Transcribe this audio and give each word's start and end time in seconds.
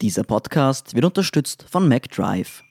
Dieser 0.00 0.22
Podcast 0.22 0.94
wird 0.94 1.04
unterstützt 1.04 1.64
von 1.68 1.88
MacDrive. 1.88 2.62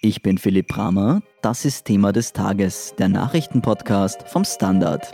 Ich 0.00 0.22
bin 0.22 0.38
Philipp 0.38 0.68
Bramer, 0.68 1.20
das 1.42 1.66
ist 1.66 1.84
Thema 1.84 2.12
des 2.12 2.32
Tages, 2.32 2.94
der 2.96 3.10
Nachrichtenpodcast 3.10 4.26
vom 4.26 4.46
Standard. 4.46 5.06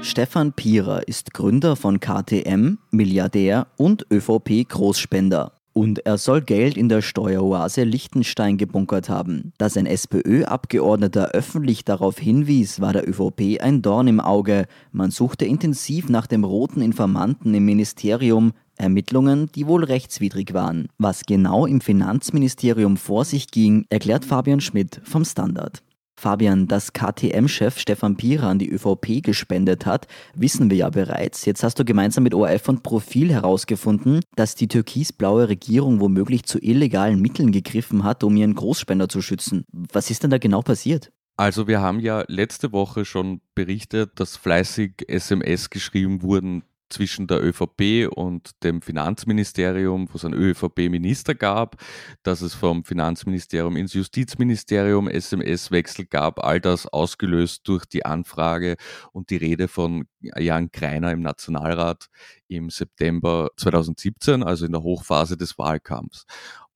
Stefan 0.00 0.54
Pierer 0.54 1.06
ist 1.06 1.34
Gründer 1.34 1.76
von 1.76 2.00
KTM, 2.00 2.78
Milliardär 2.90 3.66
und 3.76 4.06
ÖVP-Großspender. 4.10 5.57
Und 5.78 6.04
er 6.06 6.18
soll 6.18 6.40
Geld 6.40 6.76
in 6.76 6.88
der 6.88 7.02
Steueroase 7.02 7.84
Liechtenstein 7.84 8.56
gebunkert 8.56 9.08
haben. 9.08 9.52
Dass 9.58 9.76
ein 9.76 9.86
SPÖ-Abgeordneter 9.86 11.28
öffentlich 11.28 11.84
darauf 11.84 12.18
hinwies, 12.18 12.80
war 12.80 12.92
der 12.92 13.08
ÖVP 13.08 13.62
ein 13.62 13.80
Dorn 13.80 14.08
im 14.08 14.18
Auge. 14.18 14.66
Man 14.90 15.12
suchte 15.12 15.44
intensiv 15.44 16.08
nach 16.08 16.26
dem 16.26 16.42
roten 16.42 16.80
Informanten 16.80 17.54
im 17.54 17.64
Ministerium, 17.64 18.54
Ermittlungen, 18.74 19.52
die 19.54 19.68
wohl 19.68 19.84
rechtswidrig 19.84 20.52
waren. 20.52 20.88
Was 20.98 21.26
genau 21.26 21.64
im 21.64 21.80
Finanzministerium 21.80 22.96
vor 22.96 23.24
sich 23.24 23.48
ging, 23.52 23.86
erklärt 23.88 24.24
Fabian 24.24 24.60
Schmidt 24.60 25.00
vom 25.04 25.24
Standard. 25.24 25.84
Fabian, 26.18 26.66
dass 26.66 26.92
KTM-Chef 26.92 27.78
Stefan 27.78 28.16
Pira 28.16 28.50
an 28.50 28.58
die 28.58 28.68
ÖVP 28.70 29.22
gespendet 29.22 29.86
hat, 29.86 30.08
wissen 30.34 30.68
wir 30.68 30.76
ja 30.76 30.90
bereits. 30.90 31.44
Jetzt 31.44 31.62
hast 31.62 31.78
du 31.78 31.84
gemeinsam 31.84 32.24
mit 32.24 32.34
ORF 32.34 32.68
und 32.68 32.82
Profil 32.82 33.32
herausgefunden, 33.32 34.20
dass 34.34 34.56
die 34.56 34.66
türkisblaue 34.66 35.48
Regierung 35.48 36.00
womöglich 36.00 36.44
zu 36.44 36.58
illegalen 36.58 37.20
Mitteln 37.22 37.52
gegriffen 37.52 38.02
hat, 38.02 38.24
um 38.24 38.36
ihren 38.36 38.54
Großspender 38.54 39.08
zu 39.08 39.22
schützen. 39.22 39.64
Was 39.72 40.10
ist 40.10 40.24
denn 40.24 40.30
da 40.30 40.38
genau 40.38 40.62
passiert? 40.62 41.12
Also 41.36 41.68
wir 41.68 41.80
haben 41.80 42.00
ja 42.00 42.24
letzte 42.26 42.72
Woche 42.72 43.04
schon 43.04 43.40
berichtet, 43.54 44.18
dass 44.18 44.36
fleißig 44.36 45.04
SMS 45.06 45.70
geschrieben 45.70 46.22
wurden 46.22 46.64
zwischen 46.90 47.26
der 47.26 47.42
ÖVP 47.42 48.08
und 48.14 48.62
dem 48.62 48.82
Finanzministerium, 48.82 50.08
wo 50.10 50.16
es 50.16 50.24
einen 50.24 50.34
ÖVP-Minister 50.34 51.34
gab, 51.34 51.76
dass 52.22 52.40
es 52.40 52.54
vom 52.54 52.84
Finanzministerium 52.84 53.76
ins 53.76 53.94
Justizministerium 53.94 55.08
SMS-Wechsel 55.08 56.06
gab, 56.06 56.44
all 56.44 56.60
das 56.60 56.86
ausgelöst 56.86 57.66
durch 57.68 57.84
die 57.86 58.04
Anfrage 58.04 58.76
und 59.12 59.30
die 59.30 59.36
Rede 59.36 59.68
von 59.68 60.04
Jan 60.20 60.70
Kreiner 60.72 61.12
im 61.12 61.20
Nationalrat 61.20 62.08
im 62.48 62.70
September 62.70 63.50
2017, 63.56 64.42
also 64.42 64.66
in 64.66 64.72
der 64.72 64.82
Hochphase 64.82 65.36
des 65.36 65.58
Wahlkampfs. 65.58 66.24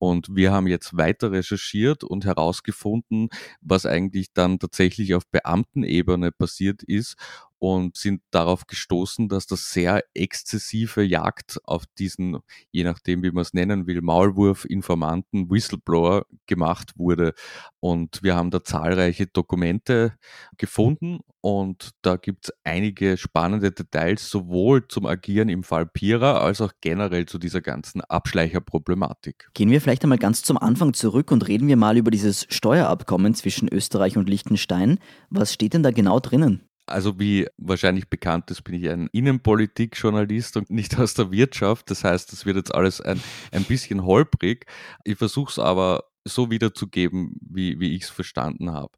Und 0.03 0.35
wir 0.35 0.51
haben 0.51 0.67
jetzt 0.67 0.97
weiter 0.97 1.31
recherchiert 1.31 2.03
und 2.03 2.25
herausgefunden, 2.25 3.29
was 3.61 3.87
eigentlich 3.87 4.33
dann 4.33 4.59
tatsächlich 4.59 5.15
auf 5.15 5.29
Beamtenebene 5.29 6.33
passiert 6.33 6.83
ist 6.83 7.15
und 7.61 7.97
sind 7.97 8.21
darauf 8.33 8.67
gestoßen, 8.67 9.29
dass 9.29 9.47
das 9.47 9.71
sehr 9.71 10.03
exzessive 10.13 11.05
Jagd 11.05 11.61
auf 11.63 11.85
diesen, 12.01 12.41
je 12.73 12.83
nachdem 12.83 13.23
wie 13.23 13.31
man 13.31 13.43
es 13.43 13.55
nennen 13.55 13.87
will, 13.87 14.01
Maulwurf, 14.01 14.65
Informanten, 14.65 15.49
Whistleblower 15.49 16.27
gemacht 16.47 16.99
wurde. 16.99 17.33
Und 17.79 18.25
wir 18.25 18.35
haben 18.35 18.51
da 18.51 18.65
zahlreiche 18.65 19.29
Dokumente 19.29 20.17
gefunden 20.59 21.21
und 21.43 21.91
da 22.03 22.15
gibt 22.15 22.45
es 22.45 22.55
einige 22.63 23.17
spannende 23.17 23.73
Details, 23.73 24.31
sowohl 24.31 24.87
zum 24.87 25.07
Agieren 25.07 25.49
im 25.49 25.65
Fall 25.65 25.87
Pira 25.87 26.39
als 26.39 26.61
auch 26.61 26.73
generell 26.81 27.27
zu 27.27 27.39
dieser 27.39 27.61
ganzen 27.61 28.01
Abschleicherproblematik. 28.01 29.51
Gehen 29.53 29.71
wir 29.71 29.81
vielleicht 29.81 30.05
einmal 30.05 30.19
ganz 30.19 30.43
zum 30.43 30.57
Anfang 30.57 30.95
zurück 30.95 31.33
und 31.33 31.49
reden 31.49 31.67
wir 31.67 31.77
mal 31.77 31.97
über 31.97 32.13
dieses 32.13 32.47
Steuerabkommen 32.49 33.35
zwischen 33.35 33.69
Österreich 33.69 34.17
und 34.17 34.29
Liechtenstein. 34.29 35.01
Was 35.31 35.53
steht 35.53 35.75
denn 35.75 35.83
da 35.83 35.91
genau 35.91 36.21
drinnen? 36.21 36.63
Also 36.87 37.19
wie 37.19 37.49
wahrscheinlich 37.59 38.09
bekannt 38.09 38.49
ist, 38.53 38.63
bin 38.63 38.77
ich 38.77 38.89
ein 38.89 39.09
Innenpolitikjournalist 39.13 40.57
und 40.57 40.71
nicht 40.71 40.97
aus 40.97 41.15
der 41.15 41.33
Wirtschaft. 41.33 41.91
Das 41.91 42.05
heißt, 42.05 42.33
das 42.33 42.47
wird 42.47 42.57
jetzt 42.57 42.73
alles 42.73 43.01
ein, 43.01 43.21
ein 43.51 43.65
bisschen 43.65 44.05
holprig. 44.05 44.67
Ich 45.03 45.19
versuche 45.19 45.51
es 45.51 45.59
aber 45.59 46.05
so 46.25 46.53
wiederzugeben, 46.53 47.35
wie, 47.41 47.81
wie 47.81 47.97
ich 47.97 48.05
es 48.05 48.11
verstanden 48.11 48.71
habe. 48.71 48.93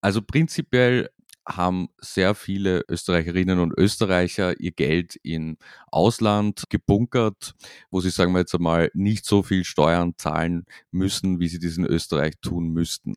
Also 0.00 0.20
prinzipiell 0.20 1.08
haben 1.46 1.88
sehr 1.98 2.34
viele 2.34 2.82
Österreicherinnen 2.88 3.58
und 3.58 3.72
Österreicher 3.76 4.58
ihr 4.60 4.72
Geld 4.72 5.16
in 5.16 5.58
Ausland 5.90 6.64
gebunkert, 6.70 7.54
wo 7.90 8.00
sie, 8.00 8.10
sagen 8.10 8.32
wir 8.32 8.40
jetzt 8.40 8.54
einmal, 8.54 8.90
nicht 8.94 9.24
so 9.26 9.42
viel 9.42 9.64
Steuern 9.64 10.14
zahlen 10.16 10.64
müssen, 10.90 11.40
wie 11.40 11.48
sie 11.48 11.58
das 11.58 11.76
in 11.76 11.84
Österreich 11.86 12.34
tun 12.40 12.68
müssten. 12.68 13.14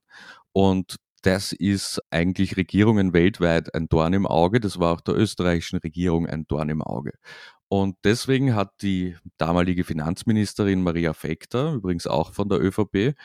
Und 0.51 0.97
das 1.21 1.51
ist 1.51 2.01
eigentlich 2.09 2.57
Regierungen 2.57 3.13
weltweit 3.13 3.73
ein 3.73 3.89
Dorn 3.89 4.13
im 4.13 4.27
Auge. 4.27 4.59
Das 4.59 4.79
war 4.79 4.93
auch 4.93 5.01
der 5.01 5.15
österreichischen 5.15 5.79
Regierung 5.79 6.27
ein 6.27 6.47
Dorn 6.47 6.69
im 6.69 6.81
Auge. 6.81 7.13
Und 7.69 7.97
deswegen 8.03 8.55
hat 8.55 8.81
die 8.81 9.17
damalige 9.37 9.83
Finanzministerin 9.83 10.83
Maria 10.83 11.13
Fekter, 11.13 11.73
übrigens 11.73 12.07
auch 12.07 12.33
von 12.33 12.47
der 12.47 12.61
ÖVP, 12.61 13.15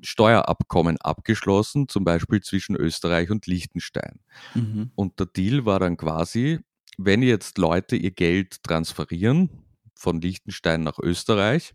Steuerabkommen 0.00 0.96
abgeschlossen, 0.98 1.88
zum 1.88 2.04
Beispiel 2.04 2.40
zwischen 2.40 2.76
Österreich 2.76 3.30
und 3.30 3.46
Liechtenstein. 3.46 4.20
Mhm. 4.54 4.90
Und 4.94 5.18
der 5.18 5.26
Deal 5.26 5.64
war 5.64 5.78
dann 5.78 5.96
quasi, 5.96 6.60
wenn 6.98 7.22
jetzt 7.22 7.58
Leute 7.58 7.96
ihr 7.96 8.10
Geld 8.10 8.62
transferieren 8.62 9.50
von 9.94 10.20
Liechtenstein 10.20 10.82
nach 10.82 10.98
Österreich, 10.98 11.74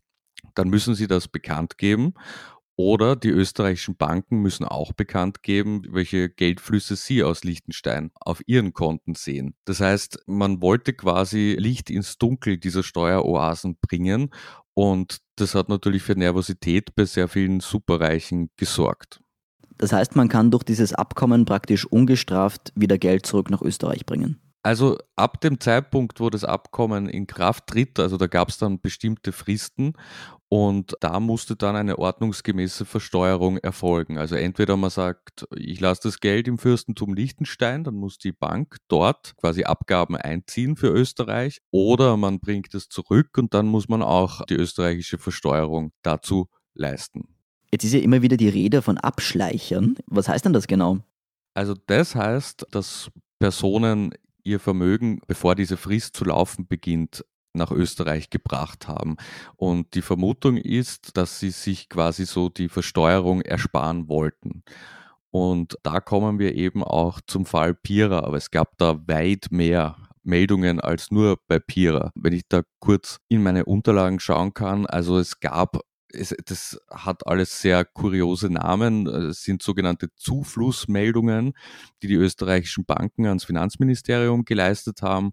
dann 0.55 0.69
müssen 0.69 0.95
sie 0.95 1.07
das 1.07 1.27
bekannt 1.27 1.77
geben 1.77 2.13
oder 2.77 3.15
die 3.15 3.29
österreichischen 3.29 3.97
Banken 3.97 4.41
müssen 4.41 4.63
auch 4.63 4.93
bekannt 4.93 5.41
geben, 5.41 5.81
welche 5.89 6.29
Geldflüsse 6.29 6.95
sie 6.95 7.23
aus 7.23 7.43
Liechtenstein 7.43 8.11
auf 8.13 8.41
ihren 8.45 8.71
Konten 8.71 9.15
sehen. 9.15 9.55
Das 9.65 9.81
heißt, 9.81 10.23
man 10.27 10.61
wollte 10.61 10.93
quasi 10.93 11.55
Licht 11.57 11.89
ins 11.89 12.19
Dunkel 12.19 12.59
dieser 12.59 12.83
Steueroasen 12.83 13.77
bringen 13.81 14.29
und 14.75 15.21
das 15.37 15.55
hat 15.55 15.69
natürlich 15.69 16.03
für 16.03 16.13
Nervosität 16.13 16.95
bei 16.95 17.05
sehr 17.05 17.27
vielen 17.27 17.59
Superreichen 17.59 18.49
gesorgt. 18.57 19.21
Das 19.77 19.93
heißt, 19.93 20.15
man 20.15 20.27
kann 20.27 20.51
durch 20.51 20.63
dieses 20.63 20.93
Abkommen 20.93 21.45
praktisch 21.45 21.85
ungestraft 21.85 22.73
wieder 22.75 22.97
Geld 22.97 23.25
zurück 23.25 23.49
nach 23.49 23.61
Österreich 23.61 24.05
bringen. 24.05 24.39
Also 24.63 24.97
ab 25.15 25.39
dem 25.39 25.59
Zeitpunkt, 25.59 26.19
wo 26.19 26.29
das 26.29 26.43
Abkommen 26.43 27.07
in 27.07 27.25
Kraft 27.25 27.67
tritt, 27.67 27.99
also 27.99 28.17
da 28.17 28.27
gab 28.27 28.49
es 28.49 28.57
dann 28.57 28.81
bestimmte 28.81 29.31
Fristen 29.31 29.93
und 30.49 30.95
da 30.99 31.19
musste 31.19 31.55
dann 31.55 31.75
eine 31.75 31.99
ordnungsgemäße 31.99 32.85
Versteuerung 32.85 33.57
erfolgen. 33.59 34.17
Also 34.17 34.35
entweder 34.35 34.75
man 34.75 34.89
sagt, 34.89 35.47
ich 35.55 35.79
lasse 35.79 36.01
das 36.03 36.19
Geld 36.19 36.47
im 36.47 36.57
Fürstentum 36.57 37.13
Liechtenstein, 37.13 37.83
dann 37.85 37.95
muss 37.95 38.17
die 38.17 38.33
Bank 38.33 38.77
dort 38.89 39.35
quasi 39.37 39.63
Abgaben 39.63 40.17
einziehen 40.17 40.75
für 40.75 40.89
Österreich, 40.89 41.61
oder 41.71 42.17
man 42.17 42.39
bringt 42.39 42.73
es 42.73 42.89
zurück 42.89 43.37
und 43.37 43.53
dann 43.53 43.67
muss 43.67 43.87
man 43.87 44.01
auch 44.01 44.43
die 44.45 44.55
österreichische 44.55 45.17
Versteuerung 45.17 45.91
dazu 46.01 46.49
leisten. 46.73 47.29
Jetzt 47.71 47.83
ist 47.83 47.93
ja 47.93 47.99
immer 47.99 48.21
wieder 48.21 48.37
die 48.37 48.49
Rede 48.49 48.81
von 48.81 48.97
Abschleichern. 48.97 49.97
Was 50.07 50.27
heißt 50.29 50.45
denn 50.45 50.53
das 50.53 50.67
genau? 50.67 50.99
Also 51.53 51.73
das 51.87 52.15
heißt, 52.15 52.67
dass 52.71 53.11
Personen 53.39 54.13
ihr 54.47 54.59
Vermögen, 54.59 55.19
bevor 55.27 55.55
diese 55.55 55.77
Frist 55.77 56.15
zu 56.15 56.25
laufen 56.25 56.67
beginnt, 56.67 57.25
nach 57.53 57.71
Österreich 57.71 58.29
gebracht 58.29 58.87
haben. 58.87 59.17
Und 59.55 59.93
die 59.93 60.01
Vermutung 60.01 60.57
ist, 60.57 61.17
dass 61.17 61.39
sie 61.39 61.49
sich 61.49 61.89
quasi 61.89 62.25
so 62.25 62.49
die 62.49 62.69
Versteuerung 62.69 63.41
ersparen 63.41 64.07
wollten. 64.07 64.63
Und 65.29 65.77
da 65.83 65.99
kommen 65.99 66.39
wir 66.39 66.55
eben 66.55 66.83
auch 66.83 67.19
zum 67.27 67.45
Fall 67.45 67.75
Pira, 67.75 68.19
aber 68.19 68.37
es 68.37 68.49
gab 68.49 68.77
da 68.77 69.07
weit 69.07 69.47
mehr 69.51 69.97
Meldungen 70.23 70.79
als 70.79 71.11
nur 71.11 71.37
bei 71.47 71.59
Pira. 71.59 72.11
Wenn 72.15 72.33
ich 72.33 72.43
da 72.47 72.61
kurz 72.79 73.19
in 73.27 73.43
meine 73.43 73.65
Unterlagen 73.65 74.19
schauen 74.19 74.53
kann, 74.53 74.85
also 74.85 75.17
es 75.17 75.39
gab 75.39 75.79
es, 76.11 76.35
das 76.45 76.79
hat 76.89 77.27
alles 77.27 77.61
sehr 77.61 77.85
kuriose 77.85 78.49
Namen. 78.49 79.07
Es 79.07 79.43
sind 79.43 79.61
sogenannte 79.61 80.13
Zuflussmeldungen, 80.15 81.53
die 82.01 82.07
die 82.07 82.15
österreichischen 82.15 82.85
Banken 82.85 83.25
ans 83.25 83.45
Finanzministerium 83.45 84.45
geleistet 84.45 85.01
haben. 85.01 85.31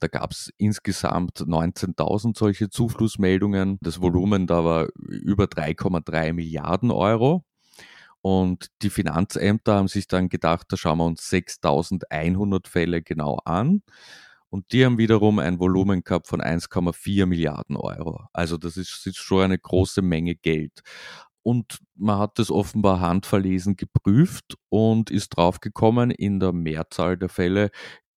Da 0.00 0.06
gab 0.08 0.32
es 0.32 0.50
insgesamt 0.56 1.40
19.000 1.40 2.36
solche 2.36 2.70
Zuflussmeldungen. 2.70 3.78
Das 3.82 4.00
Volumen 4.00 4.46
da 4.46 4.64
war 4.64 4.88
über 4.96 5.44
3,3 5.44 6.32
Milliarden 6.32 6.90
Euro. 6.90 7.44
Und 8.22 8.68
die 8.82 8.90
Finanzämter 8.90 9.76
haben 9.76 9.88
sich 9.88 10.06
dann 10.06 10.28
gedacht, 10.28 10.66
da 10.70 10.76
schauen 10.76 10.98
wir 10.98 11.06
uns 11.06 11.30
6.100 11.30 12.68
Fälle 12.68 13.02
genau 13.02 13.38
an. 13.44 13.82
Und 14.50 14.72
die 14.72 14.84
haben 14.84 14.98
wiederum 14.98 15.38
ein 15.38 15.60
Volumen 15.60 16.02
gehabt 16.02 16.26
von 16.26 16.40
1,4 16.42 17.26
Milliarden 17.26 17.76
Euro. 17.76 18.24
Also 18.32 18.56
das 18.56 18.76
ist, 18.76 19.06
ist 19.06 19.16
schon 19.16 19.44
eine 19.44 19.58
große 19.58 20.02
Menge 20.02 20.34
Geld. 20.34 20.82
Und 21.42 21.78
man 21.94 22.18
hat 22.18 22.38
das 22.38 22.50
offenbar 22.50 23.00
handverlesen 23.00 23.76
geprüft 23.76 24.56
und 24.68 25.10
ist 25.10 25.30
draufgekommen, 25.30 26.10
in 26.10 26.40
der 26.40 26.52
Mehrzahl 26.52 27.16
der 27.16 27.28
Fälle 27.28 27.70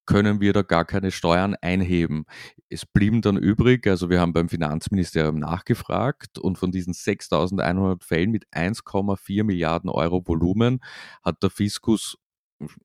können 0.06 0.42
wir 0.42 0.52
da 0.52 0.64
gar 0.64 0.86
keine 0.86 1.12
Steuern 1.12 1.56
einheben. 1.62 2.26
Es 2.70 2.86
blieben 2.86 3.22
dann 3.22 3.38
übrig, 3.38 3.88
also 3.88 4.10
wir 4.10 4.20
haben 4.20 4.34
beim 4.34 4.50
Finanzministerium 4.50 5.40
nachgefragt 5.40 6.40
und 6.40 6.58
von 6.58 6.72
diesen 6.72 6.94
6.100 6.94 8.04
Fällen 8.04 8.32
mit 8.32 8.46
1,4 8.52 9.44
Milliarden 9.44 9.90
Euro 9.90 10.28
Volumen 10.28 10.84
hat 11.24 11.42
der 11.44 11.50
Fiskus 11.50 12.18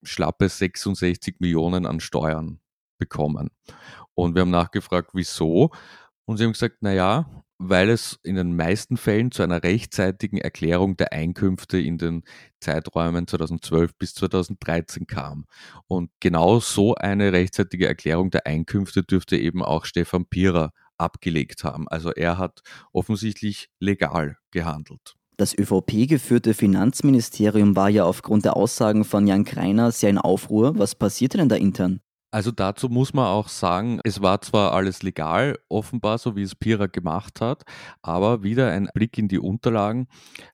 schlappe 0.03 0.49
66 0.49 1.37
Millionen 1.41 1.87
an 1.87 1.99
Steuern 2.01 2.61
bekommen. 2.99 3.51
Und 4.15 4.35
wir 4.35 4.43
haben 4.43 4.51
nachgefragt, 4.51 5.11
wieso. 5.15 5.71
Und 6.25 6.37
sie 6.37 6.45
haben 6.45 6.53
gesagt, 6.53 6.83
naja, 6.83 7.27
weil 7.59 7.91
es 7.91 8.19
in 8.23 8.37
den 8.37 8.55
meisten 8.55 8.97
Fällen 8.97 9.33
zu 9.33 9.43
einer 9.43 9.63
rechtzeitigen 9.63 10.39
Erklärung 10.39 10.97
der 10.97 11.13
Einkünfte 11.13 11.79
in 11.79 11.99
den 11.99 12.23
Zeiträumen 12.61 13.27
2012 13.27 13.97
bis 13.99 14.15
2013 14.15 15.07
kam. 15.07 15.45
Und 15.89 16.11
genau 16.21 16.61
so 16.61 16.95
eine 16.95 17.33
rechtzeitige 17.33 17.89
Erklärung 17.89 18.31
der 18.31 18.47
Einkünfte 18.47 19.03
dürfte 19.03 19.37
eben 19.37 19.63
auch 19.63 19.85
Stefan 19.85 20.27
Pierer 20.27 20.73
abgelegt 20.99 21.65
haben. 21.65 21.89
Also 21.89 22.13
er 22.13 22.39
hat 22.39 22.61
offensichtlich 22.93 23.69
legal 23.81 24.37
gehandelt. 24.51 25.17
Das 25.37 25.57
ÖVP-geführte 25.57 26.53
Finanzministerium 26.53 27.77
war 27.77 27.89
ja 27.89 28.05
aufgrund 28.05 28.45
der 28.45 28.57
Aussagen 28.57 29.05
von 29.05 29.27
Jan 29.27 29.45
Kreiner 29.45 29.93
sehr 29.93 30.11
in 30.11 30.19
Aufruhr. 30.19 30.77
Was 30.79 30.97
passierte 30.97 31.39
denn 31.39 31.49
da 31.49 31.55
intern? 31.55 32.01
Also 32.31 32.51
dazu 32.51 32.89
muss 32.89 33.15
man 33.15 33.27
auch 33.27 33.49
sagen, 33.49 34.01
es 34.05 34.21
war 34.21 34.41
zwar 34.43 34.73
alles 34.73 35.03
legal, 35.03 35.59
offenbar, 35.69 36.19
so 36.19 36.37
wie 36.37 36.43
es 36.43 36.55
Pira 36.55 36.87
gemacht 36.87 37.41
hat, 37.41 37.63
aber 38.03 38.43
wieder 38.43 38.71
ein 38.71 38.89
Blick 38.93 39.17
in 39.17 39.29
die 39.29 39.39
Unterlagen. 39.39 40.09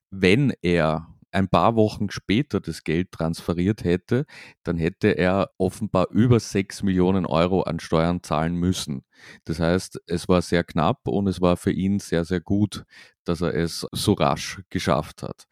Wenn 0.09 0.53
er 0.61 1.07
ein 1.31 1.49
paar 1.49 1.75
Wochen 1.75 2.09
später 2.09 2.61
das 2.61 2.85
Geld 2.85 3.11
transferiert 3.11 3.83
hätte, 3.83 4.25
dann 4.63 4.77
hätte 4.77 5.17
er 5.17 5.49
offenbar 5.57 6.07
über 6.11 6.39
6 6.39 6.81
Millionen 6.81 7.25
Euro 7.25 7.63
an 7.63 7.81
Steuern 7.81 8.23
zahlen 8.23 8.55
müssen. 8.55 9.03
Das 9.43 9.59
heißt, 9.59 9.99
es 10.07 10.29
war 10.29 10.41
sehr 10.41 10.63
knapp 10.63 11.07
und 11.09 11.27
es 11.27 11.41
war 11.41 11.57
für 11.57 11.71
ihn 11.71 11.99
sehr, 11.99 12.23
sehr 12.23 12.39
gut, 12.39 12.85
dass 13.25 13.41
er 13.41 13.53
es 13.53 13.85
so 13.91 14.13
rasch 14.13 14.61
geschafft 14.69 15.23
hat. 15.23 15.45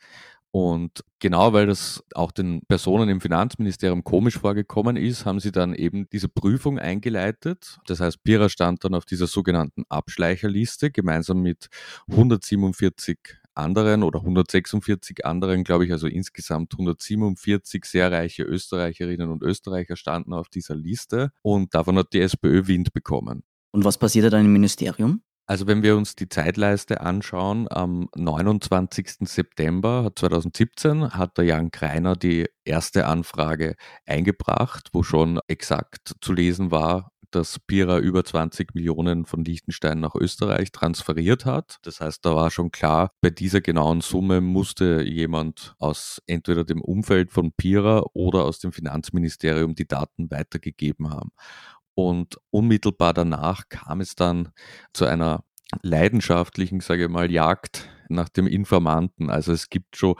Und 0.55 1.03
genau 1.17 1.51
weil 1.53 1.65
das 1.65 2.03
auch 2.13 2.31
den 2.31 2.61
Personen 2.67 3.09
im 3.09 3.21
Finanzministerium 3.21 4.03
komisch 4.03 4.37
vorgekommen 4.37 4.97
ist, 4.97 5.25
haben 5.25 5.39
sie 5.39 5.51
dann 5.51 5.73
eben 5.73 6.07
diese 6.11 6.29
Prüfung 6.29 6.77
eingeleitet. 6.77 7.79
Das 7.87 7.99
heißt, 7.99 8.23
Pira 8.23 8.49
stand 8.49 8.83
dann 8.83 8.93
auf 8.93 9.03
dieser 9.03 9.25
sogenannten 9.25 9.83
Abschleicherliste 9.89 10.91
gemeinsam 10.91 11.41
mit 11.41 11.69
147 12.07 13.17
anderen 13.55 14.03
oder 14.03 14.19
146 14.19 15.25
anderen, 15.25 15.63
glaube 15.63 15.85
ich, 15.85 15.91
also 15.91 16.05
insgesamt 16.05 16.73
147 16.73 17.83
sehr 17.85 18.11
reiche 18.11 18.43
Österreicherinnen 18.43 19.31
und 19.31 19.41
Österreicher 19.41 19.95
standen 19.95 20.33
auf 20.33 20.49
dieser 20.49 20.75
Liste 20.75 21.31
und 21.41 21.73
davon 21.73 21.97
hat 21.97 22.13
die 22.13 22.21
SPÖ 22.21 22.67
Wind 22.67 22.93
bekommen. 22.93 23.43
Und 23.71 23.85
was 23.85 23.97
passierte 23.97 24.29
dann 24.29 24.45
im 24.45 24.53
Ministerium? 24.53 25.23
Also 25.45 25.67
wenn 25.67 25.83
wir 25.83 25.97
uns 25.97 26.15
die 26.15 26.29
Zeitleiste 26.29 27.01
anschauen, 27.01 27.67
am 27.69 28.07
29. 28.15 29.27
September 29.27 30.09
2017 30.15 31.11
hat 31.11 31.37
der 31.37 31.43
Jan 31.45 31.69
Kreiner 31.69 32.15
die 32.15 32.47
erste 32.63 33.07
Anfrage 33.07 33.75
eingebracht, 34.05 34.89
wo 34.93 35.03
schon 35.03 35.41
exakt 35.47 36.13
zu 36.21 36.31
lesen 36.31 36.71
war, 36.71 37.11
dass 37.33 37.59
Pira 37.59 37.99
über 37.99 38.23
20 38.23 38.73
Millionen 38.73 39.25
von 39.25 39.43
Liechtenstein 39.43 39.99
nach 39.99 40.15
Österreich 40.15 40.71
transferiert 40.71 41.45
hat. 41.45 41.77
Das 41.81 41.99
heißt, 41.99 42.23
da 42.25 42.35
war 42.35 42.51
schon 42.51 42.71
klar, 42.71 43.11
bei 43.21 43.29
dieser 43.29 43.59
genauen 43.59 44.01
Summe 44.01 44.39
musste 44.39 45.01
jemand 45.03 45.75
aus 45.79 46.21
entweder 46.27 46.63
dem 46.63 46.81
Umfeld 46.81 47.31
von 47.31 47.51
Pira 47.51 48.03
oder 48.13 48.45
aus 48.45 48.59
dem 48.59 48.71
Finanzministerium 48.71 49.75
die 49.75 49.87
Daten 49.87 50.31
weitergegeben 50.31 51.09
haben. 51.09 51.31
Und 51.95 52.37
unmittelbar 52.49 53.13
danach 53.13 53.69
kam 53.69 54.01
es 54.01 54.15
dann 54.15 54.49
zu 54.93 55.05
einer 55.05 55.43
leidenschaftlichen, 55.81 56.79
sage 56.79 57.05
ich 57.05 57.09
mal, 57.09 57.31
Jagd 57.31 57.89
nach 58.09 58.29
dem 58.29 58.47
Informanten. 58.47 59.29
Also 59.29 59.51
es 59.51 59.69
gibt 59.69 59.97
schon 59.97 60.15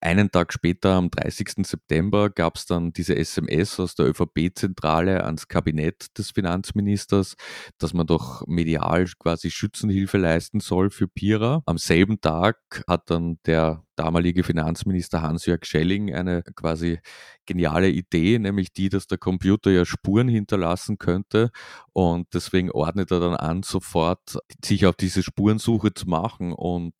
einen 0.00 0.30
Tag 0.30 0.52
später, 0.52 0.94
am 0.94 1.10
30. 1.10 1.66
September, 1.66 2.30
gab 2.30 2.56
es 2.56 2.66
dann 2.66 2.92
diese 2.92 3.16
SMS 3.16 3.80
aus 3.80 3.94
der 3.94 4.06
ÖVP-Zentrale 4.06 5.24
ans 5.24 5.48
Kabinett 5.48 6.18
des 6.18 6.30
Finanzministers, 6.30 7.36
dass 7.78 7.94
man 7.94 8.06
doch 8.06 8.46
medial 8.46 9.06
quasi 9.18 9.50
Schützenhilfe 9.50 10.18
leisten 10.18 10.60
soll 10.60 10.90
für 10.90 11.08
Pira. 11.08 11.62
Am 11.66 11.78
selben 11.78 12.20
Tag 12.20 12.82
hat 12.86 13.10
dann 13.10 13.38
der 13.46 13.84
damalige 13.98 14.44
Finanzminister 14.44 15.22
Hans-Jörg 15.22 15.64
Schelling 15.64 16.14
eine 16.14 16.42
quasi 16.54 17.00
geniale 17.48 17.88
Idee, 17.88 18.38
nämlich 18.38 18.72
die, 18.72 18.90
dass 18.90 19.06
der 19.06 19.16
Computer 19.16 19.70
ja 19.70 19.86
Spuren 19.86 20.28
hinterlassen 20.28 20.98
könnte 20.98 21.50
und 21.94 22.28
deswegen 22.34 22.70
ordnet 22.70 23.10
er 23.10 23.20
dann 23.20 23.34
an, 23.34 23.62
sofort 23.62 24.38
sich 24.62 24.84
auf 24.84 24.96
diese 24.96 25.22
Spurensuche 25.22 25.94
zu 25.94 26.08
machen 26.08 26.52
und 26.52 26.92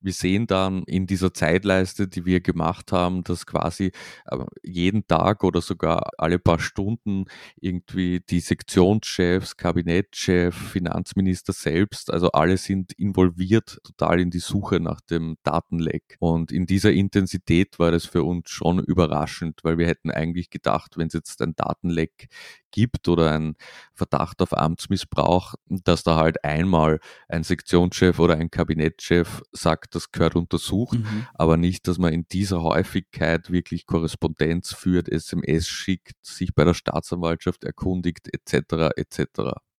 wir 0.00 0.12
sehen 0.12 0.46
dann 0.46 0.82
in 0.84 1.06
dieser 1.06 1.32
Zeitleiste, 1.32 2.06
die 2.06 2.26
wir 2.26 2.40
gemacht 2.40 2.92
haben, 2.92 3.24
dass 3.24 3.46
quasi 3.46 3.92
äh, 4.26 4.38
jeden 4.62 5.06
Tag 5.06 5.42
oder 5.42 5.62
sogar 5.62 6.10
alle 6.18 6.38
paar 6.38 6.60
Stunden 6.60 7.24
irgendwie 7.60 8.20
die 8.20 8.40
Sektionschefs, 8.40 9.56
Kabinettschef, 9.56 10.54
Finanzminister 10.54 11.54
selbst, 11.54 12.12
also 12.12 12.30
alle 12.32 12.58
sind 12.58 12.92
involviert 12.92 13.80
total 13.82 14.20
in 14.20 14.30
die 14.30 14.38
Suche 14.38 14.80
nach 14.80 15.00
dem 15.00 15.36
Datenleck. 15.42 16.18
In 16.36 16.66
dieser 16.66 16.92
Intensität 16.92 17.78
war 17.78 17.90
das 17.90 18.04
für 18.04 18.22
uns 18.22 18.50
schon 18.50 18.78
überraschend, 18.78 19.60
weil 19.62 19.78
wir 19.78 19.86
hätten 19.86 20.10
eigentlich 20.10 20.50
gedacht, 20.50 20.96
wenn 20.96 21.08
es 21.08 21.14
jetzt 21.14 21.40
ein 21.42 21.54
Datenleck 21.54 22.28
gibt 22.70 23.08
oder 23.08 23.32
ein 23.32 23.54
Verdacht 23.94 24.42
auf 24.42 24.56
Amtsmissbrauch, 24.56 25.54
dass 25.68 26.02
da 26.02 26.16
halt 26.16 26.44
einmal 26.44 27.00
ein 27.28 27.42
Sektionschef 27.42 28.18
oder 28.18 28.36
ein 28.36 28.50
Kabinettschef 28.50 29.42
sagt, 29.52 29.94
das 29.94 30.12
gehört 30.12 30.36
untersucht, 30.36 30.98
mhm. 30.98 31.26
aber 31.34 31.56
nicht, 31.56 31.88
dass 31.88 31.98
man 31.98 32.12
in 32.12 32.26
dieser 32.30 32.62
Häufigkeit 32.62 33.50
wirklich 33.50 33.86
Korrespondenz 33.86 34.74
führt, 34.74 35.08
SMS 35.08 35.68
schickt, 35.68 36.14
sich 36.22 36.54
bei 36.54 36.64
der 36.64 36.74
Staatsanwaltschaft 36.74 37.64
erkundigt 37.64 38.28
etc. 38.32 38.90
etc. 38.96 39.26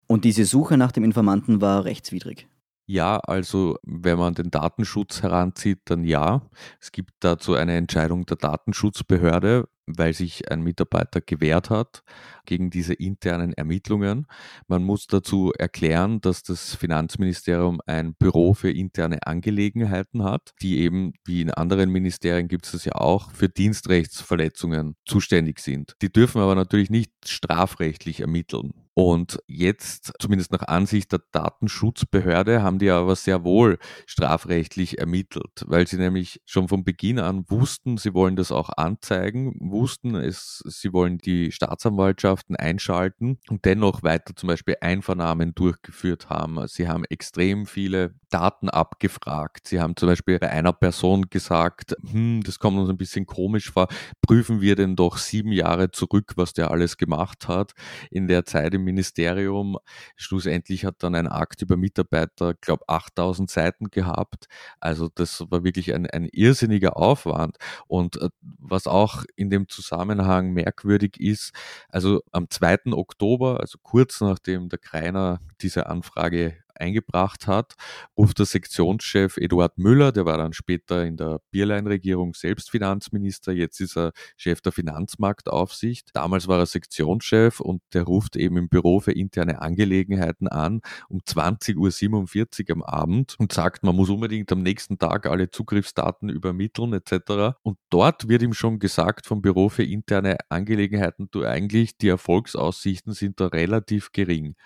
Und 0.06 0.24
diese 0.24 0.44
Suche 0.44 0.76
nach 0.76 0.92
dem 0.92 1.04
Informanten 1.04 1.60
war 1.60 1.84
rechtswidrig. 1.84 2.48
Ja, 2.92 3.18
also 3.18 3.78
wenn 3.84 4.18
man 4.18 4.34
den 4.34 4.50
Datenschutz 4.50 5.22
heranzieht, 5.22 5.78
dann 5.84 6.02
ja. 6.02 6.42
Es 6.80 6.90
gibt 6.90 7.12
dazu 7.20 7.54
eine 7.54 7.76
Entscheidung 7.76 8.26
der 8.26 8.36
Datenschutzbehörde, 8.36 9.68
weil 9.86 10.12
sich 10.12 10.50
ein 10.50 10.62
Mitarbeiter 10.62 11.20
gewehrt 11.20 11.70
hat 11.70 12.02
gegen 12.46 12.68
diese 12.70 12.94
internen 12.94 13.52
Ermittlungen. 13.52 14.26
Man 14.66 14.82
muss 14.82 15.06
dazu 15.06 15.52
erklären, 15.56 16.20
dass 16.20 16.42
das 16.42 16.74
Finanzministerium 16.74 17.80
ein 17.86 18.14
Büro 18.14 18.54
für 18.54 18.72
interne 18.72 19.24
Angelegenheiten 19.24 20.24
hat, 20.24 20.50
die 20.60 20.80
eben, 20.80 21.12
wie 21.24 21.42
in 21.42 21.52
anderen 21.52 21.90
Ministerien 21.90 22.48
gibt 22.48 22.66
es 22.66 22.72
das 22.72 22.86
ja 22.86 22.96
auch, 22.96 23.30
für 23.30 23.48
Dienstrechtsverletzungen 23.48 24.96
zuständig 25.06 25.60
sind. 25.60 25.94
Die 26.02 26.12
dürfen 26.12 26.40
aber 26.40 26.56
natürlich 26.56 26.90
nicht 26.90 27.12
strafrechtlich 27.24 28.18
ermitteln. 28.18 28.72
Und 28.94 29.38
jetzt, 29.46 30.12
zumindest 30.18 30.52
nach 30.52 30.62
Ansicht 30.62 31.12
der 31.12 31.20
Datenschutzbehörde, 31.30 32.62
haben 32.62 32.78
die 32.78 32.90
aber 32.90 33.14
sehr 33.14 33.44
wohl 33.44 33.78
strafrechtlich 34.06 34.98
ermittelt, 34.98 35.64
weil 35.66 35.86
sie 35.86 35.96
nämlich 35.96 36.40
schon 36.44 36.68
von 36.68 36.84
Beginn 36.84 37.20
an 37.20 37.44
wussten, 37.48 37.98
sie 37.98 38.14
wollen 38.14 38.34
das 38.34 38.50
auch 38.50 38.70
anzeigen, 38.76 39.54
wussten, 39.60 40.16
es, 40.16 40.62
sie 40.66 40.92
wollen 40.92 41.18
die 41.18 41.52
Staatsanwaltschaften 41.52 42.56
einschalten 42.56 43.38
und 43.48 43.64
dennoch 43.64 44.02
weiter 44.02 44.34
zum 44.34 44.48
Beispiel 44.48 44.76
Einvernahmen 44.80 45.54
durchgeführt 45.54 46.28
haben. 46.28 46.66
Sie 46.66 46.88
haben 46.88 47.04
extrem 47.04 47.66
viele 47.66 48.14
Daten 48.28 48.68
abgefragt. 48.68 49.68
Sie 49.68 49.80
haben 49.80 49.96
zum 49.96 50.08
Beispiel 50.08 50.38
bei 50.38 50.50
einer 50.50 50.72
Person 50.72 51.30
gesagt, 51.30 51.94
hm, 52.10 52.42
das 52.44 52.58
kommt 52.58 52.78
uns 52.78 52.88
ein 52.88 52.96
bisschen 52.96 53.26
komisch 53.26 53.70
vor, 53.70 53.88
prüfen 54.20 54.60
wir 54.60 54.74
denn 54.74 54.96
doch 54.96 55.18
sieben 55.18 55.52
Jahre 55.52 55.90
zurück, 55.90 56.32
was 56.36 56.52
der 56.52 56.70
alles 56.70 56.96
gemacht 56.96 57.46
hat 57.48 57.72
in 58.10 58.26
der 58.26 58.44
Zeit 58.44 58.74
im 58.80 58.84
Ministerium. 58.84 59.78
Schlussendlich 60.16 60.84
hat 60.84 60.96
dann 61.02 61.14
ein 61.14 61.28
Akt 61.28 61.62
über 61.62 61.76
Mitarbeiter, 61.76 62.54
glaube 62.54 62.88
8000 62.88 63.50
Seiten 63.50 63.90
gehabt. 63.90 64.46
Also 64.80 65.08
das 65.14 65.44
war 65.50 65.64
wirklich 65.64 65.94
ein, 65.94 66.06
ein 66.06 66.28
irrsinniger 66.30 66.96
Aufwand. 66.96 67.56
Und 67.86 68.20
äh, 68.20 68.30
was 68.40 68.86
auch 68.86 69.24
in 69.36 69.50
dem 69.50 69.68
Zusammenhang 69.68 70.52
merkwürdig 70.52 71.20
ist, 71.20 71.52
also 71.88 72.22
am 72.32 72.50
2. 72.50 72.92
Oktober, 72.92 73.60
also 73.60 73.78
kurz 73.82 74.20
nachdem 74.20 74.68
der 74.68 74.78
Kreiner 74.78 75.40
diese 75.60 75.86
Anfrage 75.86 76.56
eingebracht 76.80 77.46
hat, 77.46 77.74
ruft 78.16 78.38
der 78.38 78.46
Sektionschef 78.46 79.36
Eduard 79.36 79.78
Müller, 79.78 80.12
der 80.12 80.24
war 80.24 80.38
dann 80.38 80.52
später 80.52 81.04
in 81.04 81.16
der 81.16 81.40
Bierlein-Regierung 81.50 82.34
selbst 82.34 82.70
Finanzminister, 82.70 83.52
jetzt 83.52 83.80
ist 83.80 83.96
er 83.96 84.12
Chef 84.36 84.60
der 84.60 84.72
Finanzmarktaufsicht. 84.72 86.10
Damals 86.14 86.48
war 86.48 86.58
er 86.58 86.66
Sektionschef 86.66 87.60
und 87.60 87.82
der 87.92 88.04
ruft 88.04 88.36
eben 88.36 88.56
im 88.56 88.68
Büro 88.68 89.00
für 89.00 89.12
interne 89.12 89.60
Angelegenheiten 89.62 90.48
an 90.48 90.80
um 91.08 91.20
20.47 91.20 92.70
Uhr 92.70 92.76
am 92.76 92.82
Abend 92.82 93.36
und 93.38 93.52
sagt, 93.52 93.82
man 93.82 93.96
muss 93.96 94.10
unbedingt 94.10 94.50
am 94.52 94.62
nächsten 94.62 94.98
Tag 94.98 95.26
alle 95.26 95.50
Zugriffsdaten 95.50 96.28
übermitteln 96.28 96.92
etc. 96.92 97.56
Und 97.62 97.78
dort 97.90 98.28
wird 98.28 98.42
ihm 98.42 98.54
schon 98.54 98.78
gesagt 98.78 99.26
vom 99.26 99.42
Büro 99.42 99.68
für 99.68 99.84
interne 99.84 100.38
Angelegenheiten, 100.48 101.28
du 101.30 101.44
eigentlich, 101.44 101.96
die 101.98 102.08
Erfolgsaussichten 102.08 103.12
sind 103.12 103.40
da 103.40 103.46
relativ 103.46 104.12
gering, 104.12 104.56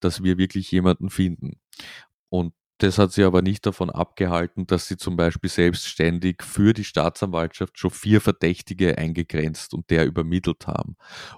dass 0.00 0.22
wir 0.22 0.38
wirklich 0.38 0.70
jemanden 0.70 1.10
finden. 1.10 1.61
Und 2.32 2.54
Das 2.78 2.98
hat 2.98 3.12
sie 3.12 3.22
aber 3.22 3.42
nicht 3.42 3.64
davon 3.64 3.90
abgehalten, 3.90 4.66
dass 4.66 4.88
sie 4.88 4.96
zum 4.96 5.14
Beispiel 5.16 5.48
selbstständig 5.48 6.42
für 6.42 6.72
die 6.72 6.82
Staatsanwaltschaft 6.82 7.78
schon 7.78 7.92
vier 7.92 8.20
Verdächtige 8.20 8.98
eingegrenzt 8.98 9.72
und 9.72 9.88
der 9.90 10.04
übermittelt 10.04 10.66
haben. 10.66 10.96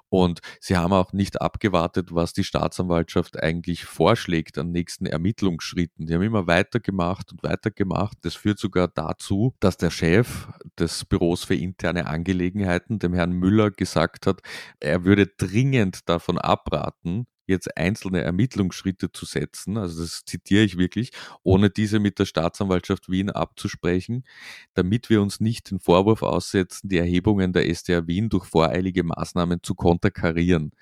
Und 0.08 0.40
sie 0.58 0.78
haben 0.78 0.94
auch 0.94 1.12
nicht 1.12 1.42
abgewartet, 1.42 2.14
was 2.14 2.32
die 2.32 2.44
Staatsanwaltschaft 2.44 3.38
eigentlich 3.42 3.84
vorschlägt 3.84 4.56
an 4.56 4.72
nächsten 4.72 5.04
Ermittlungsschritten. 5.04 6.06
Die 6.06 6.14
haben 6.14 6.22
immer 6.22 6.46
weitergemacht 6.46 7.30
und 7.32 7.42
weitergemacht. 7.42 8.16
Das 8.22 8.36
führt 8.36 8.58
sogar 8.58 8.88
dazu, 8.88 9.54
dass 9.60 9.76
der 9.76 9.90
Chef 9.90 10.48
des 10.78 11.04
Büros 11.04 11.44
für 11.44 11.56
interne 11.56 12.06
Angelegenheiten, 12.06 12.98
dem 13.00 13.12
Herrn 13.12 13.32
Müller, 13.32 13.70
gesagt 13.70 14.26
hat, 14.26 14.40
er 14.80 15.04
würde 15.04 15.26
dringend 15.26 16.08
davon 16.08 16.38
abraten, 16.38 17.26
jetzt 17.46 17.76
einzelne 17.76 18.22
Ermittlungsschritte 18.22 19.12
zu 19.12 19.26
setzen, 19.26 19.76
also 19.76 20.02
das 20.02 20.24
zitiere 20.24 20.64
ich 20.64 20.78
wirklich, 20.78 21.10
ohne 21.42 21.70
diese 21.70 21.98
mit 21.98 22.18
der 22.18 22.24
Staatsanwaltschaft 22.26 23.10
Wien 23.10 23.30
abzusprechen, 23.30 24.24
damit 24.74 25.10
wir 25.10 25.22
uns 25.22 25.40
nicht 25.40 25.70
den 25.70 25.80
Vorwurf 25.80 26.22
aussetzen, 26.22 26.88
die 26.88 26.98
Erhebungen 26.98 27.52
der 27.52 27.68
SDR 27.68 28.06
Wien 28.06 28.28
durch 28.28 28.46
voreilige 28.46 29.04
Maßnahmen 29.04 29.62
zu 29.62 29.74
konterkarieren. 29.74 30.72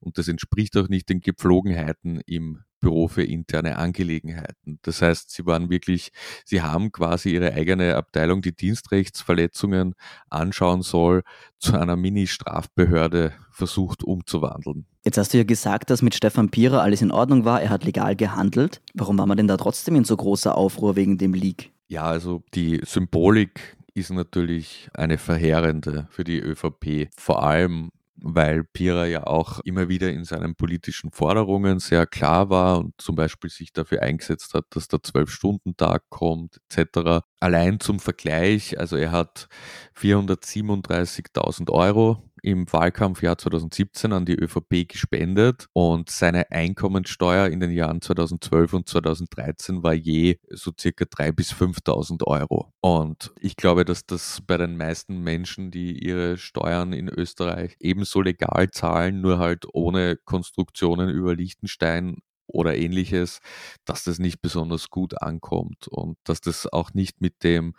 Und 0.00 0.18
das 0.18 0.28
entspricht 0.28 0.76
auch 0.76 0.88
nicht 0.88 1.08
den 1.08 1.20
Gepflogenheiten 1.20 2.20
im 2.26 2.62
Büro 2.80 3.08
für 3.08 3.22
interne 3.22 3.76
Angelegenheiten. 3.76 4.78
Das 4.82 5.02
heißt, 5.02 5.30
sie 5.30 5.46
waren 5.46 5.70
wirklich, 5.70 6.10
sie 6.44 6.62
haben 6.62 6.92
quasi 6.92 7.30
ihre 7.30 7.52
eigene 7.52 7.96
Abteilung, 7.96 8.42
die 8.42 8.54
Dienstrechtsverletzungen 8.54 9.94
anschauen 10.30 10.82
soll, 10.82 11.22
zu 11.58 11.78
einer 11.78 11.96
Mini-Strafbehörde 11.96 13.32
versucht 13.50 14.04
umzuwandeln. 14.04 14.86
Jetzt 15.04 15.18
hast 15.18 15.32
du 15.32 15.38
ja 15.38 15.44
gesagt, 15.44 15.90
dass 15.90 16.02
mit 16.02 16.14
Stefan 16.14 16.50
Pierer 16.50 16.82
alles 16.82 17.02
in 17.02 17.10
Ordnung 17.10 17.44
war, 17.44 17.62
er 17.62 17.70
hat 17.70 17.84
legal 17.84 18.16
gehandelt. 18.16 18.82
Warum 18.94 19.18
war 19.18 19.26
man 19.26 19.36
denn 19.36 19.48
da 19.48 19.56
trotzdem 19.56 19.96
in 19.96 20.04
so 20.04 20.16
großer 20.16 20.56
Aufruhr 20.56 20.96
wegen 20.96 21.18
dem 21.18 21.32
Leak? 21.32 21.72
Ja, 21.88 22.02
also 22.02 22.42
die 22.54 22.80
Symbolik 22.84 23.76
ist 23.94 24.10
natürlich 24.10 24.88
eine 24.92 25.16
verheerende 25.16 26.06
für 26.10 26.24
die 26.24 26.38
ÖVP. 26.38 27.08
Vor 27.16 27.42
allem 27.42 27.90
weil 28.18 28.64
Pira 28.64 29.06
ja 29.06 29.26
auch 29.26 29.60
immer 29.60 29.88
wieder 29.88 30.10
in 30.10 30.24
seinen 30.24 30.54
politischen 30.54 31.10
Forderungen 31.10 31.78
sehr 31.78 32.06
klar 32.06 32.50
war 32.50 32.78
und 32.78 32.94
zum 32.98 33.16
Beispiel 33.16 33.50
sich 33.50 33.72
dafür 33.72 34.02
eingesetzt 34.02 34.54
hat, 34.54 34.64
dass 34.70 34.88
der 34.88 35.02
Zwölf-Stunden-Tag 35.02 36.04
kommt, 36.08 36.60
etc. 36.70 37.24
Allein 37.40 37.80
zum 37.80 38.00
Vergleich, 38.00 38.78
also 38.78 38.96
er 38.96 39.12
hat 39.12 39.48
437.000 39.96 41.70
Euro 41.70 42.22
im 42.46 42.72
Wahlkampfjahr 42.72 43.36
2017 43.36 44.12
an 44.12 44.24
die 44.24 44.36
ÖVP 44.36 44.86
gespendet 44.88 45.66
und 45.72 46.10
seine 46.10 46.52
Einkommensteuer 46.52 47.48
in 47.48 47.58
den 47.58 47.72
Jahren 47.72 48.00
2012 48.00 48.72
und 48.72 48.88
2013 48.88 49.82
war 49.82 49.94
je 49.94 50.38
so 50.50 50.70
circa 50.78 51.06
3.000 51.06 51.32
bis 51.32 51.52
5.000 51.52 52.22
Euro. 52.22 52.72
Und 52.80 53.32
ich 53.40 53.56
glaube, 53.56 53.84
dass 53.84 54.06
das 54.06 54.42
bei 54.46 54.58
den 54.58 54.76
meisten 54.76 55.24
Menschen, 55.24 55.72
die 55.72 55.98
ihre 55.98 56.38
Steuern 56.38 56.92
in 56.92 57.08
Österreich 57.08 57.74
ebenso 57.80 58.22
legal 58.22 58.70
zahlen, 58.70 59.20
nur 59.20 59.40
halt 59.40 59.66
ohne 59.72 60.16
Konstruktionen 60.16 61.10
über 61.10 61.34
Liechtenstein 61.34 62.18
oder 62.46 62.76
ähnliches, 62.76 63.40
dass 63.84 64.04
das 64.04 64.20
nicht 64.20 64.40
besonders 64.40 64.90
gut 64.90 65.20
ankommt 65.20 65.88
und 65.88 66.16
dass 66.22 66.40
das 66.40 66.72
auch 66.72 66.94
nicht 66.94 67.20
mit 67.20 67.42
dem 67.42 67.74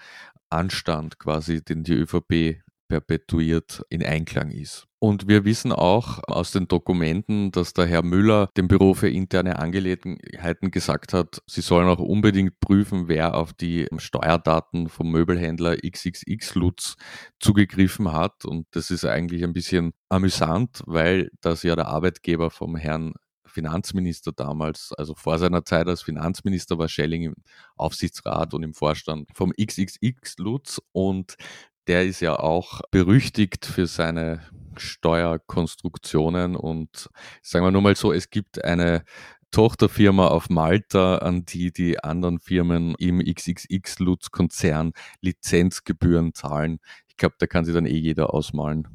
Anstand 0.50 1.20
quasi, 1.20 1.64
den 1.64 1.86
die 1.86 1.94
ÖVP 1.94 2.67
perpetuiert 2.88 3.84
in 3.90 4.04
Einklang 4.04 4.52
ist. 4.52 4.88
Und 5.00 5.28
wir 5.28 5.46
wissen 5.46 5.72
auch 5.72 6.24
aus 6.28 6.52
den 6.52 6.68
Dokumenten, 6.68 7.52
dass 7.52 7.74
der 7.74 7.86
Herr 7.86 8.04
Müller 8.04 8.50
dem 8.58 8.68
Büro 8.68 8.96
für 8.96 9.10
interne 9.10 9.60
Angelegenheiten 9.60 10.72
gesagt 10.72 11.14
hat, 11.14 11.42
sie 11.46 11.62
sollen 11.62 11.88
auch 11.88 12.00
unbedingt 12.00 12.60
prüfen, 12.60 13.08
wer 13.08 13.36
auf 13.36 13.54
die 13.54 13.88
Steuerdaten 13.98 14.90
vom 14.90 15.12
Möbelhändler 15.12 15.78
XXX 15.78 16.56
Lutz 16.56 16.96
zugegriffen 17.40 18.12
hat. 18.12 18.46
Und 18.46 18.66
das 18.72 18.90
ist 18.90 19.06
eigentlich 19.06 19.44
ein 19.44 19.54
bisschen 19.54 19.94
amüsant, 20.10 20.82
weil 20.88 21.30
das 21.42 21.62
ja 21.62 21.76
der 21.76 21.88
Arbeitgeber 21.88 22.50
vom 22.50 22.76
Herrn 22.76 23.14
Finanzminister 23.58 24.32
damals, 24.32 24.94
also 24.98 25.16
vor 25.16 25.40
seiner 25.40 25.66
Zeit 25.66 25.88
als 25.88 26.04
Finanzminister 26.04 26.78
war 26.78 26.88
Schelling 26.88 27.24
im 27.24 27.36
Aufsichtsrat 27.76 28.54
und 28.54 28.64
im 28.64 28.74
Vorstand 28.74 29.30
vom 29.34 29.52
XXX 29.52 30.38
Lutz 30.38 30.82
und 30.92 31.38
der 31.88 32.06
ist 32.06 32.20
ja 32.20 32.38
auch 32.38 32.82
berüchtigt 32.92 33.66
für 33.66 33.88
seine 33.88 34.42
Steuerkonstruktionen 34.78 36.56
und 36.56 37.10
sagen 37.42 37.66
wir 37.66 37.72
nur 37.72 37.82
mal 37.82 37.96
so, 37.96 38.12
es 38.14 38.30
gibt 38.30 38.64
eine 38.64 39.04
Tochterfirma 39.52 40.28
auf 40.28 40.50
Malta, 40.50 41.18
an 41.20 41.46
die 41.46 41.72
die 41.72 42.00
anderen 42.04 42.40
Firmen 42.40 42.96
im 43.00 43.20
XXX-Lutz-Konzern 43.20 44.92
Lizenzgebühren 45.22 46.34
zahlen. 46.34 46.80
Ich 47.08 47.18
glaube, 47.18 47.36
da 47.40 47.48
kann 47.48 47.66
sich 47.66 47.74
dann 47.74 47.86
eh 47.86 47.98
jeder 47.98 48.34
ausmalen, 48.34 48.88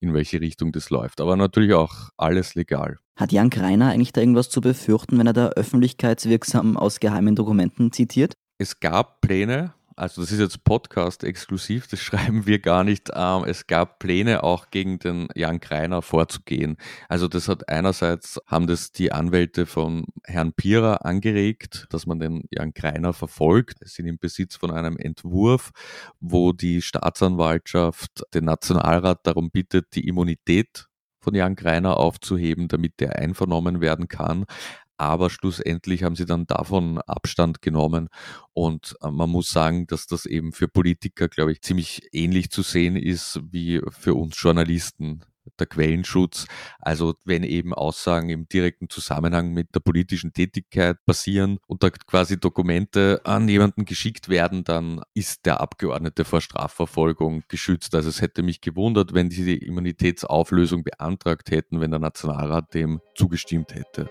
in 0.00 0.12
welche 0.12 0.40
Richtung 0.40 0.72
das 0.72 0.90
läuft. 0.90 1.20
Aber 1.20 1.36
natürlich 1.36 1.74
auch 1.74 2.10
alles 2.16 2.54
legal. 2.54 2.98
Hat 3.16 3.30
Jan 3.32 3.50
Kreiner 3.50 3.90
eigentlich 3.90 4.12
da 4.12 4.20
irgendwas 4.20 4.50
zu 4.50 4.60
befürchten, 4.60 5.18
wenn 5.18 5.26
er 5.26 5.32
da 5.32 5.48
öffentlichkeitswirksam 5.50 6.76
aus 6.76 6.98
geheimen 6.98 7.36
Dokumenten 7.36 7.92
zitiert? 7.92 8.34
Es 8.58 8.80
gab 8.80 9.20
Pläne, 9.20 9.74
also 10.02 10.20
das 10.20 10.32
ist 10.32 10.40
jetzt 10.40 10.64
Podcast 10.64 11.22
exklusiv, 11.22 11.86
das 11.86 12.00
schreiben 12.02 12.44
wir 12.44 12.58
gar 12.58 12.82
nicht. 12.82 13.10
Ähm, 13.14 13.44
es 13.46 13.68
gab 13.68 14.00
Pläne 14.00 14.42
auch 14.42 14.70
gegen 14.70 14.98
den 14.98 15.28
Jan 15.36 15.60
Kreiner 15.60 16.02
vorzugehen. 16.02 16.76
Also 17.08 17.28
das 17.28 17.46
hat 17.46 17.68
einerseits 17.68 18.40
haben 18.48 18.66
das 18.66 18.90
die 18.90 19.12
Anwälte 19.12 19.64
von 19.64 20.06
Herrn 20.24 20.54
Pierer 20.54 21.06
angeregt, 21.06 21.86
dass 21.90 22.06
man 22.06 22.18
den 22.18 22.42
Jan 22.50 22.74
Kreiner 22.74 23.12
verfolgt. 23.12 23.78
Sie 23.80 24.02
sind 24.02 24.06
im 24.06 24.18
Besitz 24.18 24.56
von 24.56 24.72
einem 24.72 24.96
Entwurf, 24.96 25.70
wo 26.18 26.52
die 26.52 26.82
Staatsanwaltschaft 26.82 28.24
den 28.34 28.44
Nationalrat 28.46 29.24
darum 29.24 29.52
bittet, 29.52 29.94
die 29.94 30.08
Immunität 30.08 30.88
von 31.20 31.36
Jan 31.36 31.54
Greiner 31.54 31.98
aufzuheben, 31.98 32.66
damit 32.66 32.98
der 32.98 33.20
einvernommen 33.20 33.80
werden 33.80 34.08
kann 34.08 34.46
aber 34.96 35.30
schlussendlich 35.30 36.02
haben 36.02 36.16
sie 36.16 36.26
dann 36.26 36.46
davon 36.46 36.98
Abstand 36.98 37.62
genommen 37.62 38.08
und 38.52 38.94
äh, 39.02 39.10
man 39.10 39.30
muss 39.30 39.50
sagen, 39.50 39.86
dass 39.86 40.06
das 40.06 40.26
eben 40.26 40.52
für 40.52 40.68
Politiker, 40.68 41.28
glaube 41.28 41.52
ich, 41.52 41.62
ziemlich 41.62 42.08
ähnlich 42.12 42.50
zu 42.50 42.62
sehen 42.62 42.96
ist 42.96 43.40
wie 43.50 43.80
für 43.90 44.14
uns 44.14 44.40
Journalisten 44.40 45.24
der 45.58 45.66
Quellenschutz. 45.66 46.46
Also 46.78 47.14
wenn 47.24 47.42
eben 47.42 47.74
Aussagen 47.74 48.28
im 48.30 48.48
direkten 48.48 48.88
Zusammenhang 48.88 49.52
mit 49.52 49.74
der 49.74 49.80
politischen 49.80 50.32
Tätigkeit 50.32 51.04
passieren 51.04 51.58
und 51.66 51.82
da 51.82 51.90
quasi 51.90 52.38
Dokumente 52.38 53.20
an 53.24 53.48
jemanden 53.48 53.84
geschickt 53.84 54.28
werden, 54.28 54.64
dann 54.64 55.02
ist 55.14 55.46
der 55.46 55.60
Abgeordnete 55.60 56.24
vor 56.24 56.40
Strafverfolgung 56.40 57.44
geschützt. 57.48 57.94
Also 57.94 58.08
es 58.08 58.20
hätte 58.20 58.42
mich 58.42 58.60
gewundert, 58.60 59.14
wenn 59.14 59.30
sie 59.30 59.44
die 59.44 59.58
Immunitätsauflösung 59.58 60.84
beantragt 60.84 61.50
hätten, 61.50 61.80
wenn 61.80 61.90
der 61.90 62.00
Nationalrat 62.00 62.74
dem 62.74 63.00
zugestimmt 63.14 63.74
hätte. 63.74 64.10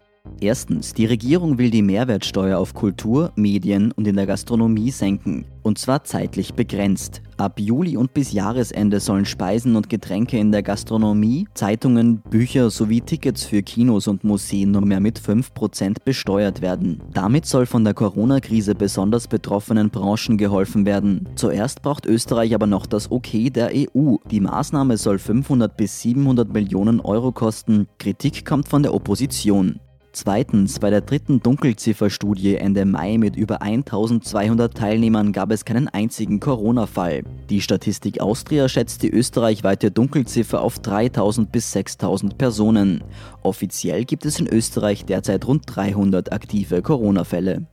Erstens, 0.43 0.95
die 0.95 1.05
Regierung 1.05 1.59
will 1.59 1.69
die 1.69 1.83
Mehrwertsteuer 1.83 2.57
auf 2.57 2.73
Kultur, 2.73 3.31
Medien 3.35 3.91
und 3.91 4.07
in 4.07 4.15
der 4.15 4.25
Gastronomie 4.25 4.89
senken. 4.89 5.45
Und 5.61 5.77
zwar 5.77 6.03
zeitlich 6.03 6.55
begrenzt. 6.55 7.21
Ab 7.37 7.59
Juli 7.59 7.95
und 7.95 8.15
bis 8.15 8.31
Jahresende 8.31 8.99
sollen 8.99 9.25
Speisen 9.25 9.75
und 9.75 9.87
Getränke 9.87 10.39
in 10.39 10.51
der 10.51 10.63
Gastronomie, 10.63 11.47
Zeitungen, 11.53 12.21
Bücher 12.27 12.71
sowie 12.71 13.01
Tickets 13.01 13.43
für 13.43 13.61
Kinos 13.61 14.07
und 14.07 14.23
Museen 14.23 14.71
nur 14.71 14.83
mehr 14.83 14.99
mit 14.99 15.19
5% 15.19 15.97
besteuert 16.03 16.63
werden. 16.63 17.03
Damit 17.13 17.45
soll 17.45 17.67
von 17.67 17.83
der 17.83 17.93
Corona-Krise 17.93 18.73
besonders 18.73 19.27
betroffenen 19.27 19.91
Branchen 19.91 20.37
geholfen 20.37 20.87
werden. 20.87 21.29
Zuerst 21.35 21.83
braucht 21.83 22.07
Österreich 22.07 22.55
aber 22.55 22.65
noch 22.65 22.87
das 22.87 23.11
Okay 23.11 23.51
der 23.51 23.69
EU. 23.75 24.15
Die 24.31 24.39
Maßnahme 24.39 24.97
soll 24.97 25.19
500 25.19 25.77
bis 25.77 26.01
700 26.01 26.51
Millionen 26.51 26.99
Euro 26.99 27.31
kosten. 27.31 27.87
Kritik 27.99 28.43
kommt 28.43 28.67
von 28.67 28.81
der 28.81 28.95
Opposition. 28.95 29.79
Zweitens, 30.13 30.79
bei 30.79 30.89
der 30.89 30.99
dritten 30.99 31.41
Dunkelzifferstudie 31.41 32.55
Ende 32.55 32.83
Mai 32.83 33.17
mit 33.17 33.37
über 33.37 33.61
1200 33.61 34.75
Teilnehmern 34.75 35.31
gab 35.31 35.51
es 35.51 35.63
keinen 35.63 35.87
einzigen 35.87 36.41
Corona-Fall. 36.41 37.23
Die 37.49 37.61
Statistik 37.61 38.19
Austria 38.19 38.67
schätzt 38.67 39.03
die 39.03 39.09
österreichweite 39.09 39.89
Dunkelziffer 39.89 40.61
auf 40.61 40.79
3000 40.79 41.49
bis 41.49 41.71
6000 41.71 42.37
Personen. 42.37 43.05
Offiziell 43.41 44.03
gibt 44.03 44.25
es 44.25 44.37
in 44.37 44.47
Österreich 44.47 45.05
derzeit 45.05 45.47
rund 45.47 45.63
300 45.67 46.33
aktive 46.33 46.81
Corona-Fälle. 46.81 47.67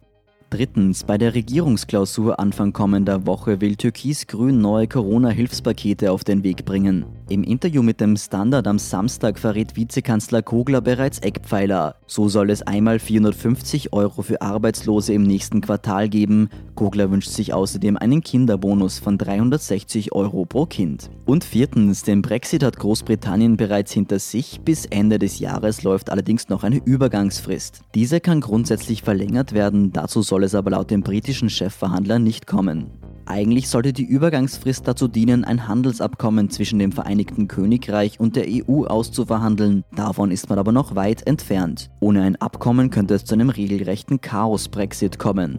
Drittens, 0.50 1.04
bei 1.04 1.18
der 1.18 1.34
Regierungsklausur 1.34 2.38
Anfang 2.38 2.72
kommender 2.72 3.26
Woche 3.26 3.60
will 3.60 3.74
Türkis-Grün 3.74 4.60
neue 4.60 4.86
Corona-Hilfspakete 4.86 6.12
auf 6.12 6.22
den 6.22 6.44
Weg 6.44 6.64
bringen. 6.64 7.04
Im 7.30 7.44
Interview 7.44 7.82
mit 7.82 8.00
dem 8.00 8.16
Standard 8.16 8.66
am 8.66 8.78
Samstag 8.78 9.38
verrät 9.38 9.76
Vizekanzler 9.76 10.40
Kogler 10.40 10.80
bereits 10.80 11.18
Eckpfeiler. 11.18 11.96
So 12.06 12.30
soll 12.30 12.48
es 12.48 12.62
einmal 12.62 12.98
450 12.98 13.92
Euro 13.92 14.22
für 14.22 14.40
Arbeitslose 14.40 15.12
im 15.12 15.24
nächsten 15.24 15.60
Quartal 15.60 16.08
geben. 16.08 16.48
Kogler 16.74 17.10
wünscht 17.10 17.28
sich 17.28 17.52
außerdem 17.52 17.98
einen 17.98 18.22
Kinderbonus 18.22 18.98
von 18.98 19.18
360 19.18 20.12
Euro 20.12 20.46
pro 20.46 20.64
Kind. 20.64 21.10
Und 21.26 21.44
viertens, 21.44 22.02
den 22.02 22.22
Brexit 22.22 22.62
hat 22.62 22.78
Großbritannien 22.78 23.58
bereits 23.58 23.92
hinter 23.92 24.20
sich. 24.20 24.62
Bis 24.64 24.86
Ende 24.86 25.18
des 25.18 25.38
Jahres 25.38 25.82
läuft 25.82 26.08
allerdings 26.08 26.48
noch 26.48 26.64
eine 26.64 26.80
Übergangsfrist. 26.82 27.82
Diese 27.94 28.20
kann 28.20 28.40
grundsätzlich 28.40 29.02
verlängert 29.02 29.52
werden, 29.52 29.92
dazu 29.92 30.22
soll 30.22 30.44
es 30.44 30.54
aber 30.54 30.70
laut 30.70 30.90
dem 30.90 31.02
britischen 31.02 31.50
Chefverhandler 31.50 32.18
nicht 32.18 32.46
kommen. 32.46 32.86
Eigentlich 33.28 33.68
sollte 33.68 33.92
die 33.92 34.06
Übergangsfrist 34.06 34.88
dazu 34.88 35.06
dienen, 35.06 35.44
ein 35.44 35.68
Handelsabkommen 35.68 36.48
zwischen 36.48 36.78
dem 36.78 36.92
Vereinigten 36.92 37.46
Königreich 37.46 38.18
und 38.18 38.36
der 38.36 38.46
EU 38.48 38.84
auszuverhandeln. 38.86 39.84
Davon 39.94 40.30
ist 40.30 40.48
man 40.48 40.58
aber 40.58 40.72
noch 40.72 40.94
weit 40.94 41.26
entfernt. 41.26 41.90
Ohne 42.00 42.22
ein 42.22 42.36
Abkommen 42.36 42.88
könnte 42.88 43.12
es 43.12 43.26
zu 43.26 43.34
einem 43.34 43.50
regelrechten 43.50 44.22
Chaos-Brexit 44.22 45.18
kommen. 45.18 45.58